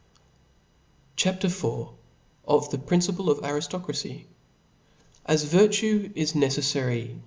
CHAP. 1.15 1.43
IV. 1.45 1.63
Of 2.47 2.71
the 2.71 2.79
Principle 2.79 3.29
of 3.29 3.37
Arijlocracy. 3.43 4.25
A 5.27 5.33
S 5.33 5.43
virtue 5.43 6.11
is 6.15 6.33
neceflary 6.33 7.09
in. 7.11 7.19